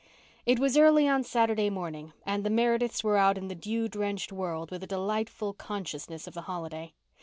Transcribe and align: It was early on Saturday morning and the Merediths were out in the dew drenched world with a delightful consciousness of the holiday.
It 0.47 0.57
was 0.57 0.79
early 0.79 1.07
on 1.07 1.23
Saturday 1.23 1.69
morning 1.69 2.13
and 2.25 2.43
the 2.43 2.49
Merediths 2.49 3.03
were 3.03 3.17
out 3.17 3.37
in 3.37 3.49
the 3.49 3.53
dew 3.53 3.87
drenched 3.87 4.31
world 4.31 4.71
with 4.71 4.81
a 4.81 4.87
delightful 4.87 5.53
consciousness 5.53 6.25
of 6.25 6.33
the 6.33 6.41
holiday. 6.49 6.93